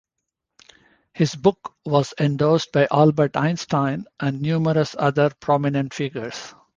[1.13, 6.55] His book was endorsed by Albert Einstein and numerous other prominent figures.